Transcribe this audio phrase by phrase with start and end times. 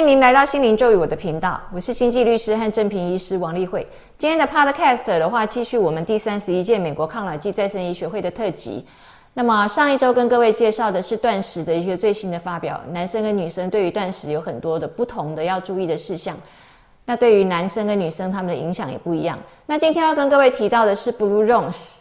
[0.00, 3.86] 迎您来到心灵咒语我的频道，我是经济律师和正平医师王丽慧。
[4.16, 8.86] 今天的 Podcast 的话，继续我们第三十一届美国抗老剂再生医学会的特辑。
[9.34, 16.34] 那么上一周跟各位介绍的是断食的一些最新的发表，男生跟女生对于断食有很多的不同的要注意的事项。
[17.04, 19.38] 那对于男生跟女生他们的影响也不一样。
[19.66, 21.98] 那今天要跟各位提到的是 Blue Rose，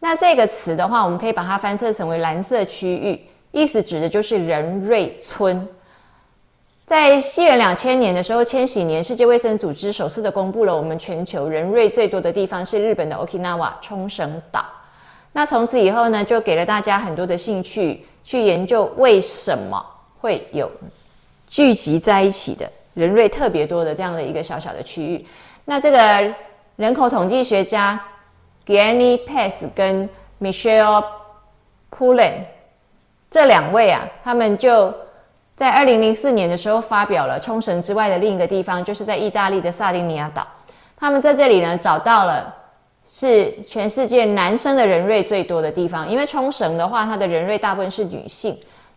[0.00, 3.20] 那这个词的话，我们可以把它翻译成为蓝色区域，
[3.52, 5.64] 意思指的就是人瑞村。
[6.86, 14.64] 在西元两千年的时候，千禧年，世界卫生组织首次的公布了我们全球人瑞最多的地方是日本的 Okinawa 冲绳岛。
[15.32, 19.84] 那从此以后呢，就给了大家很多的兴趣去研究为什么
[20.20, 20.70] 会有
[21.48, 25.26] 聚集在一起的人瑞特别多的这样的一个小小的区域。
[25.64, 26.34] 那这个
[26.76, 28.00] 人口统计学家
[28.64, 30.08] g a n n y Pass 跟
[30.40, 31.04] Michelle
[31.90, 32.44] Pullen
[33.28, 34.94] 这两位啊，他们就。
[35.56, 40.46] 在二零零四年的时候，发表了冲绳之外的另一个地方，就是在意大利的萨丁尼亚岛。
[40.98, 42.54] 他们在这里呢，找到了
[43.08, 46.06] 是全世界男生的人瑞最多的地方。
[46.06, 48.54] 因为冲绳的话，它的人瑞大部分是女性。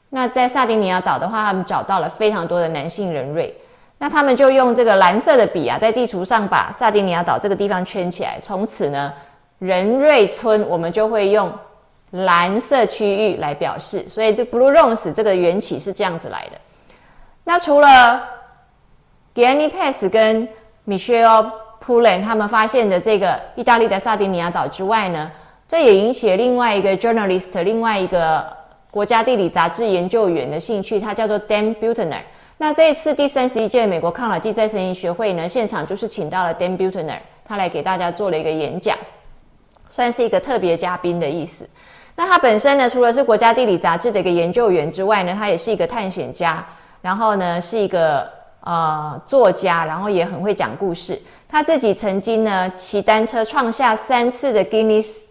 [0.09, 3.55] 那在萨丁尼亚岛的话，他们找到了非常多的男性人瑞。
[3.97, 8.37] 那他们就用这个蓝色的笔啊，在地图上把萨丁尼亚岛这个地方圈起来。
[8.41, 9.13] 从此呢，
[9.59, 11.49] 人瑞村我们就会用。
[12.11, 16.57] 蓝色区域来表示，所以这 Blue Rose 这个缘起是这样子来的。
[17.43, 18.27] 那除了
[19.35, 20.47] Gianni Pass 跟
[20.87, 21.51] Michelle
[21.85, 25.31] Pullen 他们发现的这个意大利的萨丁尼亚岛之外呢，
[25.67, 28.45] 这也引起了另外一个 journalist，另外一个
[28.91, 32.21] 国家地理杂志研究员的兴趣，他叫做 Dan Buettner。
[32.57, 38.97] 那这一次第三十一届美国抗老剂再生医学会呢，现场就是请到了 Dan Buettner，他来给大家做了一个演讲，
[39.89, 41.69] 算是一个特别嘉宾的意思。
[42.19, 46.61] 那他本身呢，除了是国家地理杂志的一个研究员之外呢，他也是一个探险家，
[47.01, 51.17] 然后呢是一个呃作家，然后也很会讲故事。
[51.47, 55.21] 他自己曾经呢骑单车创下三次的 Guinness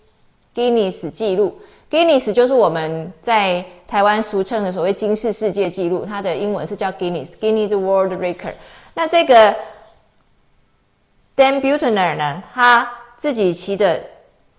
[0.55, 1.61] Guinness 记录
[1.91, 8.55] ，Guinness 就是我们在台湾俗称的所谓金氏世界纪录，它的英文是叫 Guinness Guinness World Record。
[8.95, 9.55] 那这个
[11.37, 14.01] Dan Buettner 呢，他自己骑着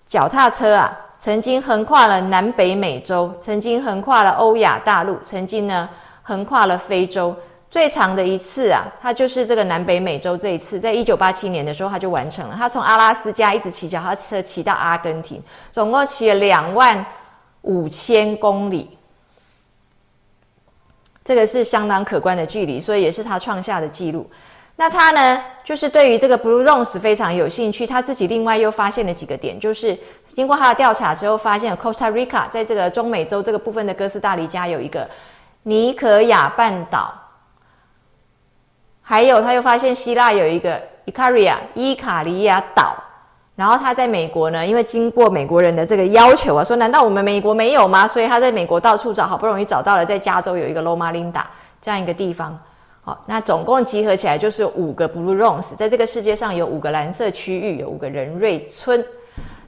[0.08, 0.96] 脚踏车啊。
[1.20, 5.88] 曾经横跨了南北美洲，曾经横跨了欧亚大陆，曾经呢
[6.24, 7.36] 横跨了非洲。
[7.70, 12.56] 最长的一次啊，他就是这个南北美洲这一次，在一九八七年的时候他就完成了。
[12.58, 17.06] 他从阿拉斯加一直骑脚踏车骑到阿根廷，总共骑了两万
[17.62, 18.98] 五千公里，
[21.24, 24.28] 这个是相当可观的距离，所以也是他创下的记录。
[24.76, 29.96] 那他呢，就是对于这个 Blue Rose 非常有兴趣，他自己另外又发现了几个点，就是
[30.40, 35.06] 经过他的调查之后，发现 Costa Rica 在这个中美洲这个部分的哥斯达黎加有一个
[35.64, 37.14] 尼可亚半岛，
[39.02, 42.96] 还有他又发现希腊有一个 Icaria 伊卡利亚岛，
[43.58, 48.08] 然后他在美国呢，因为经过美国人的这个要求啊，说难道我们美国没有吗？
[48.08, 51.44] 所以他在美国到处找，好不容易找到了在加州有一个 Loma Linda
[51.82, 52.58] 这样一个地方。
[53.02, 59.06] 好，那总共集合起来就是五个 Blue Rose，在这个世界上有五个蓝色区域，有五个人瑞村。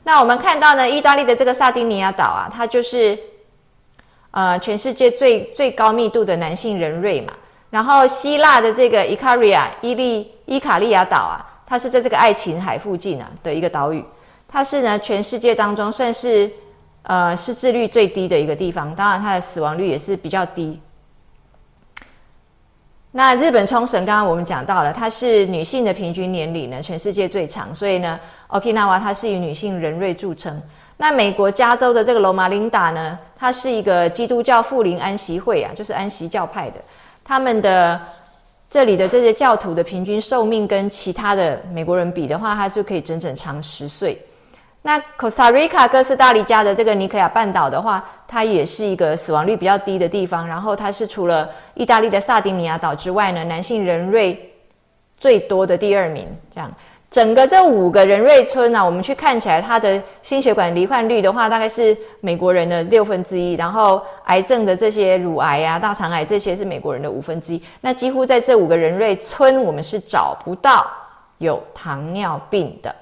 [0.04, 3.18] 那我们看到呢，意大利的这个萨丁尼亚岛啊，它就是
[4.32, 7.34] 呃全世界最最高密度的男性人瑞嘛。
[7.70, 14.04] 然后希腊的这个伊卡利亚伊利伊卡利亚岛啊，它是在这个爱琴海附近啊的一个岛屿，
[14.48, 16.52] 它是呢全世界当中算是
[17.04, 20.80] 呃失智率最低的一个地方，当然它的死亡率也是比较低。
[23.14, 28.18] 那日本冲绳，刚刚我们讲到了，它是女性的平均年龄呢，全世界最长，所以呢
[28.48, 30.62] ，Okinawa 它是以女性人瑞著称。
[30.96, 36.76] 那美国加州的这个罗马琳达呢，它是一个基督教富林安息会啊，就是安息教派的，
[37.22, 38.00] 他们的
[38.70, 44.18] 这里的这些教徒的平均寿命跟其他的美国人比的话，它就可以整整长十岁。
[44.84, 50.48] 那 Costa Rica 哥斯达黎加的这个尼可亚半岛的话，它也是一个死亡率比较低的地方。
[50.48, 54.52] 然后它是除了意大利的萨丁尼亚岛之外呢，男性人瑞
[55.18, 56.28] 最多的第二名。
[56.52, 56.72] 这样，
[57.12, 63.54] 整个这五个人瑞村呢，我们去看起来，它的心血管罹患率的话，大概是美国人的六分之一。
[63.54, 67.62] 然后癌症的这些乳癌啊、大肠癌这些是美国人的五分之一。
[67.82, 70.88] 那几乎在这五个人瑞村，我们是找不到
[71.38, 72.96] 有糖尿病的。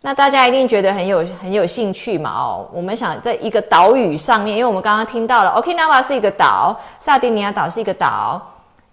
[0.00, 2.30] 那大家一定觉得很有很有兴趣嘛？
[2.30, 8.40] 哦，我们想在一个岛屿上面，因为我们刚刚听到了，Okinawa 是一个岛，萨丁尼亚岛是一个岛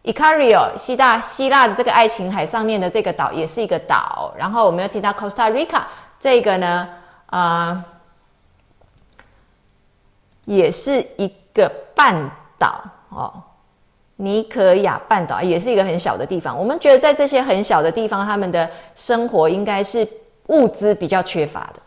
[0.04, 5.82] ，Icaria 希腊希腊的这个爱琴海上面的这个岛也是一个岛，然后我们又提到 Costa Rica
[6.20, 6.90] 这个呢，
[7.28, 7.86] 啊，
[10.46, 13.32] 也是一个半岛哦。
[14.18, 16.58] 尼可亚半岛也是一个很小的地方。
[16.58, 20.08] 我们觉得在这些很小的地方，他们的生活应该是
[20.48, 21.82] 物资比较缺乏的。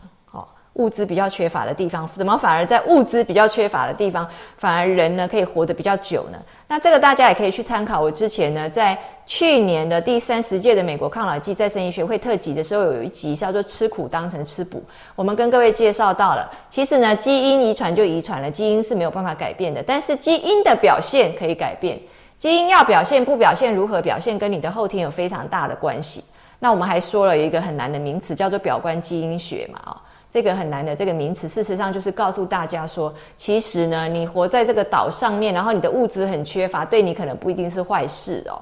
[0.73, 4.25] 物资比较缺乏的地方，怎么反而在物资比较缺乏的地方，
[4.55, 6.39] 反而人呢可以活得比较久呢？
[6.69, 7.99] 那这个大家也可以去参考。
[7.99, 14.81] 我之前呢，在去年的第三十届的美国抗老剂再生医学会特辑的时候，有一集叫做“吃苦当成吃补”。
[15.17, 21.99] 我们跟各位介绍到了，其实呢，基因遗传就遗传了，基因是没有办法改变的，但是基因的表现可以改变。
[22.37, 26.23] 基因要表现不表现，如何表现，跟你的后天有非常大的关系。
[26.59, 30.01] 那我们还说了一个很难的名词，叫做表观基因学嘛，啊。
[30.31, 38.61] 这个很难的这个名词，事实上就是告诉大家说，其实呢，你活在这个岛上面，然后你的物质很缺乏，对你可能不一定是坏事哦，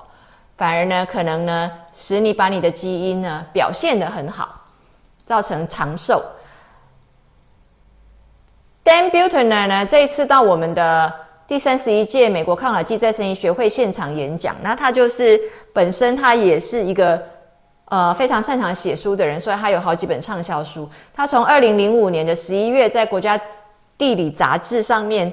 [0.55, 4.61] 反而呢，可能呢，使你把你的基因呢表现得很好，
[5.25, 6.23] 造成长寿。
[8.85, 11.13] Dan Buettner 呢，这一次到我们的
[11.49, 15.37] 第三十一届美国抗老剂再生医学会现场演讲，那他就是
[15.73, 17.21] 本身他也是一个。
[17.89, 20.89] 呃，非常擅长写书的人，所以他有好几本畅销书。
[21.13, 23.39] 他从二零零五年的十一月在《国家
[23.97, 25.31] 地理》杂志上面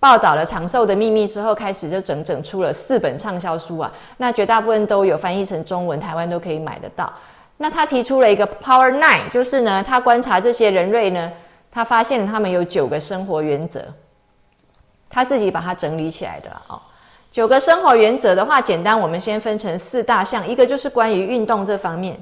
[0.00, 3.92] 报道了长寿的秘密之后，开始就整整出了四本畅销书啊。
[4.16, 7.12] 那绝大部分都有翻译成中文，台湾都可以买得到。
[7.56, 11.30] 那他提出了一个 Power Nine，就是呢，他观察这些人类呢，
[11.70, 13.80] 他发现他们有九个生活原则，
[15.08, 16.82] 他自己把它整理起来的哦。
[17.32, 20.46] 九个生活原则的话，简单，我们先分成四大项。
[20.46, 22.14] 一个就是关于运动这方面，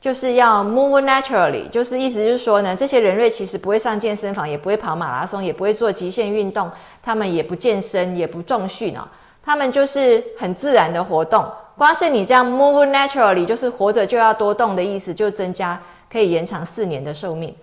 [0.00, 6.68] 就是要 move naturally，就是意思就是说呢，这些人类其实不会上健身房，也不会跑马拉松，也不会做极限运动，
[7.00, 9.06] 他们也不健身，也不重训哦，
[9.44, 11.46] 他们就是很自然的活动。
[11.76, 15.80] 光是你这样 move naturally，就是活着就要多动的意思，就增加
[16.12, 17.54] 可以延长四年的寿命。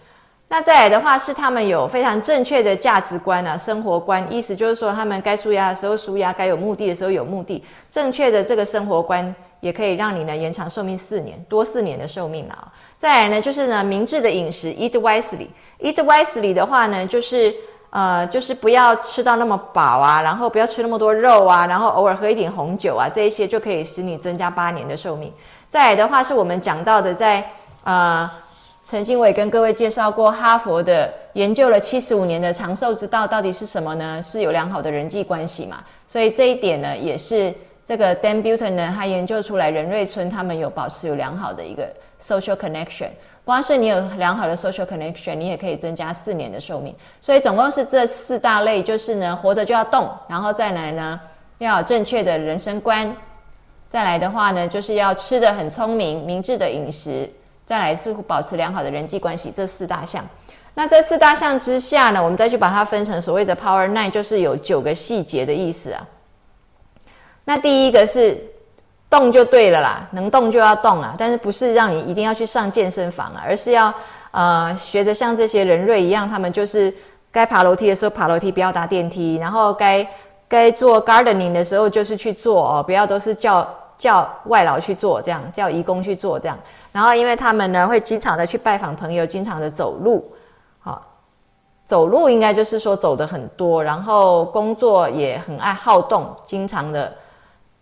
[0.55, 7.61] 那再来的话是他们有非常正确的价值观啊，生活观，意思就是说他们该舒压的时候舒压，该有目的的时候有目的。
[7.91, 12.71] 正确的这个生活观也可以让你呢延长寿命四年，多四年的寿命啊。
[12.97, 15.47] 再来呢就是呢明智的饮食，eat wisely。
[15.81, 17.53] eat wisely 的话呢就是
[17.89, 25.33] 呃就是不要吃到那么饱啊，然后不要吃那么多肉啊，然后偶尔喝一点红酒啊，这一些就可以使你增加八年的寿命。
[25.67, 27.43] 再来的话是我们讲到的在
[27.83, 28.31] 呃。
[28.87, 34.21] 曾经我也跟各位介绍过，哈佛的研究了七十五年的长寿之道到底是什么呢？
[34.21, 35.83] 是有良好的人际关系嘛？
[36.07, 37.51] 所以这一点呢，也是
[37.83, 41.91] 这个 Dan Buettner 呢，他研究出来，人瑞村他们有保持有良好的一个
[42.23, 43.09] social connection。
[43.43, 46.95] 光是你有良好的 social connection，你也可以增加四年的寿命。
[47.21, 51.19] 所以总共是这四大类，就是呢，活着就要动，然后再来呢，
[51.57, 53.11] 要有正确的人生观，
[53.89, 57.27] 再来的话呢，就是要吃的很聪明，明智的饮食。
[57.65, 60.23] 再来是保持良好的人际关系，这四大项。
[60.75, 66.05] 那这四大项之下呢，我们再去把它分成所谓的 Power Nine，就是有九个细节的意思啊。
[67.43, 68.37] 那第一个是
[69.09, 73.93] 动就对了啦，能动就要动啊，但是不是让你一定要去上健身房啊，而是要
[74.31, 76.93] 呃学着像这些人类一样，他们就是
[77.31, 80.05] 该爬楼梯的时候爬楼梯，不要搭电梯，然后该
[80.47, 83.67] 该做 gardening 的时候就是去做哦，不要都是叫。
[83.97, 86.59] 叫外劳去做这样，叫义工去做这样，
[86.95, 90.31] 然后因为他们呢会经常的去拜访朋友，经常的走路，
[90.79, 91.05] 好，
[91.83, 97.13] 走路应该就是说走的很多，然后工作也很爱好动，经常的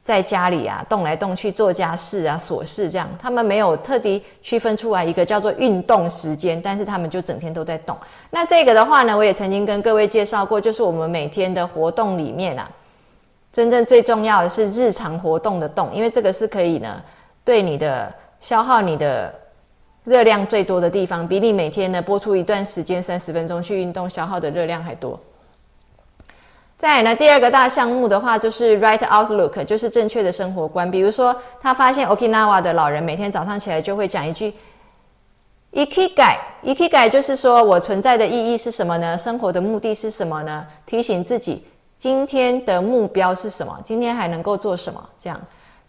[0.03, 7.95] 在家里啊动来动去做家事啊琐事这样，他们没有特地区分出来一个叫做运动时间，但是他们就整天都在动。
[8.31, 12.67] 那这个的话呢，我也曾经跟各位介绍过，就是我们每天的活动里面啊。
[13.51, 16.99] 真正最重要的是日常活动的动，因为这个是可以呢，
[17.45, 18.11] 对你的
[18.43, 19.33] 消耗你的
[20.03, 25.17] 热量最多的地方，比你每天呢播出一段时间三十分钟去运动消耗的热量还多。
[26.77, 30.91] 再来呢，第二个大项目的话就是 right outlook，就是正确的生活观。
[30.91, 34.53] 比如说，他发现 Okinawa 的老人每天早上起来就会讲一句
[35.71, 39.17] “ikigai”，ikigai 就是说我存在的意义是什么呢？
[39.17, 40.67] 生活的目的是什么呢？
[40.85, 41.65] 提醒自己。
[41.97, 43.79] 今天的目标是什么？
[43.85, 45.01] 今天还能够做什么？
[45.17, 45.39] 这样，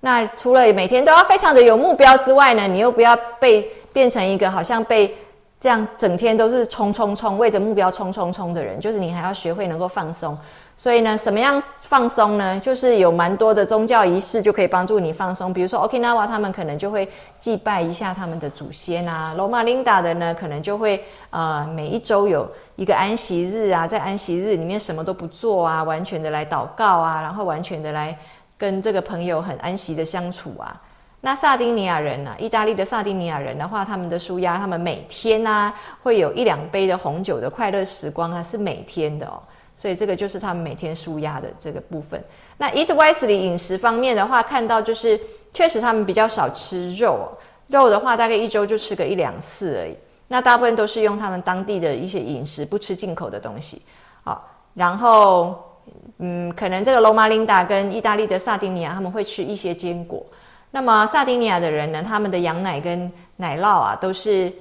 [0.05, 5.17] 那除了每天都要非常的有目标之外呢，你又不要被变成一个好像被
[5.59, 8.79] 这样整天都是冲冲冲，为着目标冲冲冲的人。
[8.79, 10.37] 就是你还要学会能够放松。
[10.77, 12.61] 所以呢，什么样放松呢？
[12.61, 15.55] 就是有蛮多的宗教仪式就可以帮助你放松。
[15.55, 17.09] 比如说，Okinawa 他们可能就会
[17.39, 19.33] 祭拜一下他们的祖先啊。
[19.39, 22.47] 罗马琳达的呢，可能就会呃每一周有
[22.77, 28.15] 一个安息日啊，在安息日里面什么都不做啊，完全的来祷告啊，然后完全的来
[28.57, 30.81] 跟这个朋友很安息的相处啊。
[31.21, 32.35] 那萨丁尼亚人呢？
[32.39, 39.41] 意大利的萨丁尼亚人的话，他们的舒压，他们每天呢会有一两杯的红酒的快乐时光啊，是每天的哦。
[39.75, 42.23] 所以这个就是他们每天舒压的这个部分。
[42.59, 45.19] 那 Eat Wisely 饮食方面的话，看到就是
[45.53, 47.29] 确实他们比较少吃肉，
[47.69, 49.97] 肉的话大概一周就吃个一两次而已。
[50.29, 53.83] 那大部分都是用他们当地的一些饮食，不吃进口的东西。
[54.23, 55.74] 好，然后
[56.19, 60.25] 嗯，可能这个罗马琳达跟意大利的萨丁尼亚他们会吃一些坚果。
[60.71, 64.53] 那么萨丁尼亚的人呢，他们的羊奶跟奶酪啊，都是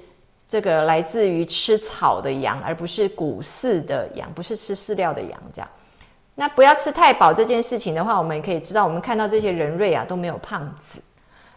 [0.47, 5.39] 这个来自于吃草的羊，而不是谷饲的羊，不是吃饲料的羊。
[5.51, 5.67] 这样，
[6.35, 11.01] 那不要吃太饱这件事情的话，我们也可以知道，我们看到这些人瑞啊都没有胖子。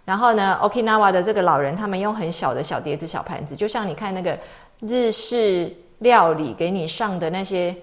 [0.06, 4.38] 然后呢，Okinawa 的这个老人，他们用很小的小碟子、小盘子，就像你看那个
[4.80, 7.74] 日式料理给你上的那些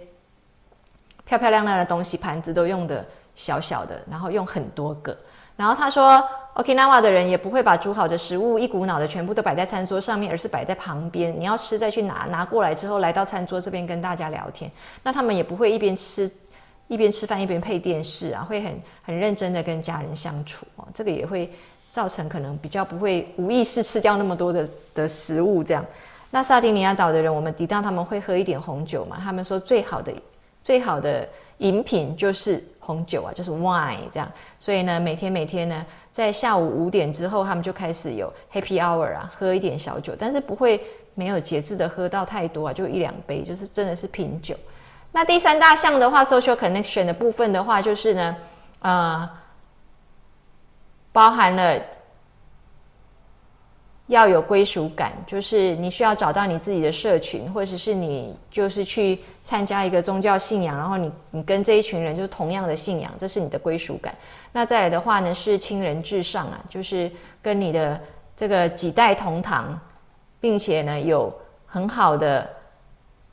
[1.25, 5.17] 漂漂亮亮的东西，盘子都用的小小的，然后用很多个。
[5.55, 6.21] 然后他说
[6.55, 11.39] ，Okinawa 的人也不会把煮好的食物一股脑的全部都摆在餐桌上面，而是摆在旁边。
[11.39, 14.69] 你要吃再去拿，拿过来之后来到餐桌这边跟大家聊天。
[15.03, 16.29] 那他们也不会一边吃
[16.87, 20.87] 一边吃饭一边配电视啊，会很很认真的跟家人相处哦。
[20.91, 21.51] 这个也会
[21.91, 25.85] 造成可能比较不会无意识吃掉那么多的的食物这样。
[26.31, 29.21] 那萨丁尼亚岛的人，我们提到他们会喝一点红酒嘛？
[29.23, 30.11] 他们说最好的
[30.63, 31.27] 最好的
[31.57, 32.63] 饮品就是。
[32.85, 34.29] 红酒啊，就是 wine 这样，
[34.59, 40.83] 所以呢，每天每天呢，在下午五点之后，他们就开始有 happy hour 啊，喝一点小酒，但是不会
[41.15, 44.53] 没有节制的喝到太多啊，就一两杯，就是真的是品酒。
[45.13, 48.35] 那第三大项的话，social connection 的部分的话，就是呢，
[48.81, 49.29] 呃，
[51.13, 51.81] 包含了。
[54.07, 64.13] 要有归属感，就是你需要找到你自己的社群，或者是你就是去参加一个宗教信仰，然后你你跟这一群人就是同样的信仰，这是你的归属感。
[64.51, 67.09] 那再来的话呢，是亲人至上啊，就是
[67.41, 67.99] 跟你的
[68.35, 69.79] 这个几代同堂，
[70.39, 71.33] 并且呢有
[71.65, 72.47] 很好的。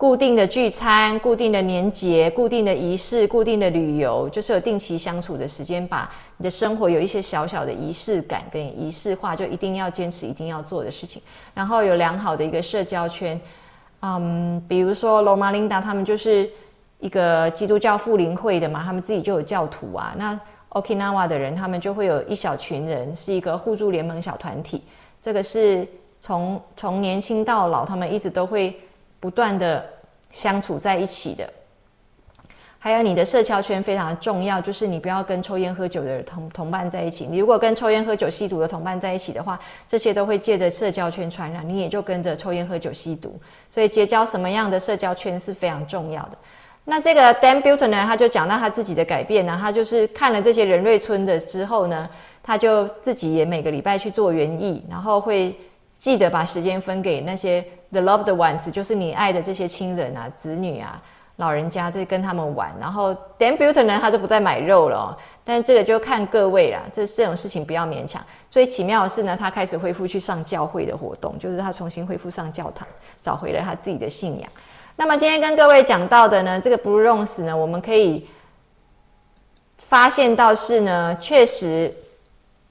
[0.01, 11.21] 固定的聚餐、固定的年节、固定的仪式、固定的旅游，就是有定期相处的时间，把你的生活有一些小小的仪式感跟仪式化，就一定要坚持、一定要做的事情。
[11.53, 13.39] 然后有良好的一个社交圈，
[14.01, 16.49] 嗯，比如说罗马琳达他们就是
[17.01, 20.15] 一个基督教复灵会的嘛，他们自己就有教徒啊。
[20.17, 20.41] 那
[20.71, 24.83] Okinawa 的人，他们就会有一小群人，是一个互助联盟小团体。
[25.21, 25.87] 这个是
[26.23, 28.75] 从从年轻到老，他们一直都会。
[29.21, 29.85] 不断的
[30.31, 31.49] 相处在一起的，
[32.79, 37.27] 还有你的社交圈非常的重要，就是你不要跟抽烟喝酒的同同伴在一起。
[37.29, 43.39] 你如果跟抽烟喝酒吸毒的同伴在一起的话，这些都会借着社交圈传染，你也就跟着抽烟喝酒吸毒。
[43.69, 46.39] 所以结交什么样的社交圈是非常重要的。
[46.83, 52.09] 那这个 Dan Buter 呢，他就讲到他自己的改变呢，他就是看了这些人瑞村的之后呢，
[52.43, 55.55] 他就自己也每个礼拜去做园艺，然后会
[56.01, 57.65] 记得把时间分给那些。
[57.93, 61.03] The loved ones 就是你爱的这些亲人啊、子女啊、
[61.39, 62.73] 老人家，在跟他们玩。
[62.79, 64.97] 然后 Dan Buter 呢，他就不再买肉了。
[64.97, 65.17] 哦。
[65.43, 68.25] 但这个就看各位啦，这这种事情不要勉强。
[68.49, 72.87] 最奇妙的是呢，他开始恢复去上教会的活动，就是他重新恢复上教堂，
[73.25, 74.49] 找回了他自己的信仰。
[74.95, 78.29] 那么今天跟各位讲到的呢，这个 Blue Rose 呢，我们可以
[79.79, 81.93] 发现到是呢，确实。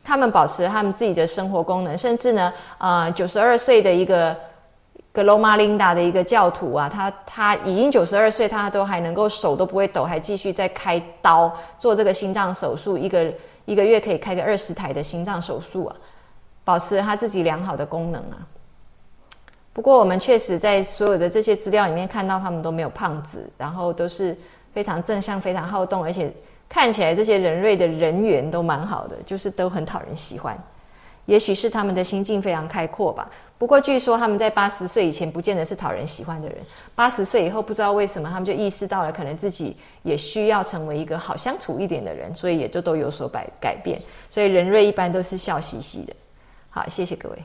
[0.10, 4.36] 他们保持他们自己的生活功能，甚至呢，呃，九十二岁的一个
[5.12, 13.32] 格罗马琳达的一个教徒啊，他他已经九十二岁，他都还能够手都不会抖，还继续在开刀做这个心脏手术，一个
[13.66, 15.96] 一个月可以开个二十台的心脏手术啊，
[16.64, 18.42] 保持他自己良好的功能啊。
[19.74, 24.36] 不过我们确实在所有的这些资料里面看到，他们都没有胖子，然后都是
[24.74, 26.34] 非常正向、非常好动，而且。
[26.70, 30.56] 看起来这些人瑞的人缘都蛮好的，就是都很讨人喜欢，
[31.26, 33.28] 也许是他们的心境非常开阔吧。
[33.58, 36.58] 不过据说他们在八十岁以前不见得是讨人喜欢的人，
[36.96, 44.00] 八十岁以后不知道为什么他们就意识到了，可能自己也需要成为一个好相处一点的人，所以也就都有所改改变。
[44.30, 46.14] 所以人瑞一般都是笑嘻嘻的。
[46.70, 47.38] 好，谢谢各位。